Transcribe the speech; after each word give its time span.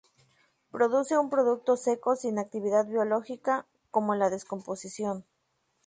Produce 0.71 1.11
un 1.15 1.29
producto 1.29 1.77
seco 1.77 2.15
sin 2.15 2.39
actividad 2.39 2.87
biológica 2.87 3.67
como 3.91 4.15
la 4.15 4.31
descomposición. 4.31 5.25